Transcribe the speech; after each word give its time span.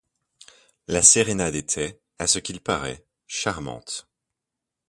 La 0.87 1.03
sérénade 1.03 1.53
était, 1.53 2.01
à 2.17 2.25
ce 2.25 2.39
qu’il 2.39 2.59
paraît, 2.59 3.05
charmante! 3.27 4.07